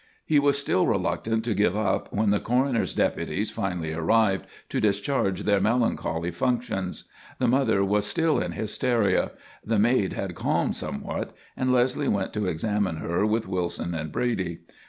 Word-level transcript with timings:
He 0.25 0.39
was 0.39 0.57
still 0.57 0.87
reluctant 0.87 1.43
to 1.45 1.53
give 1.53 1.77
up 1.77 2.11
when 2.11 2.31
the 2.31 2.39
coroner's 2.39 2.95
deputies 2.95 3.51
finally 3.51 3.93
arrived 3.93 4.47
to 4.69 4.81
discharge 4.81 5.43
their 5.43 5.61
melancholy 5.61 6.31
functions. 6.31 7.03
The 7.37 7.47
mother 7.47 7.85
was 7.85 8.07
still 8.07 8.39
in 8.39 8.53
hysteria. 8.53 9.29
The 9.63 9.77
maid 9.77 10.13
had 10.13 10.33
calmed 10.33 10.75
somewhat, 10.75 11.35
and 11.55 11.71
Leslie 11.71 12.07
went 12.07 12.33
to 12.33 12.47
examine 12.47 12.97
her 12.97 13.27
with 13.27 13.47
Wilson 13.47 13.93
and 13.93 14.11
Brady. 14.11 14.61